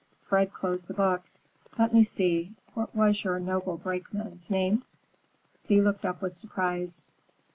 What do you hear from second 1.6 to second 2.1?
"Let me